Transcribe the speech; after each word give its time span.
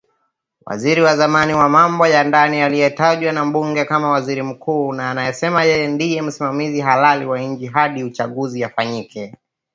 Waziri 0.65 1.01
wa 1.01 1.17
zamani 1.17 1.53
wa 1.53 1.69
mambo 1.69 2.07
ya 2.07 2.23
ndani 2.23 2.61
aliyetajwa 2.61 3.31
na 3.31 3.45
bunge 3.45 3.85
kama 3.85 4.09
waziri 4.09 4.41
mkuu, 4.43 4.93
na 4.93 5.11
anasema 5.11 5.63
yeye 5.63 5.87
ndie 5.87 6.21
msimamizi 6.21 6.81
halali 6.81 7.25
wa 7.25 7.39
nchi 7.39 7.65
hadi 7.67 8.03
uchaguzi 8.03 8.65
ufanyike. 8.65 9.35